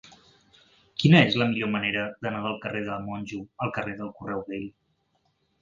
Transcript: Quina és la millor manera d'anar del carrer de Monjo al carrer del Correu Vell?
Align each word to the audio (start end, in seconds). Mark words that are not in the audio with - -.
Quina 1.01 1.19
és 1.25 1.37
la 1.41 1.47
millor 1.51 1.69
manera 1.75 2.05
d'anar 2.27 2.41
del 2.47 2.57
carrer 2.65 2.83
de 2.89 2.97
Monjo 3.05 3.43
al 3.67 3.75
carrer 3.79 3.97
del 4.01 4.11
Correu 4.23 4.43
Vell? 4.51 4.69